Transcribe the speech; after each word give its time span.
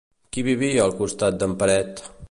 Qui 0.37 0.43
vivia 0.47 0.81
al 0.87 0.95
costat 1.03 1.39
d'en 1.45 1.55
Peret? 1.61 2.05